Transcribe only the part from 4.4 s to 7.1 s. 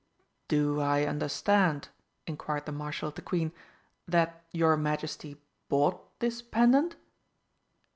your Majesty bought this pendant?"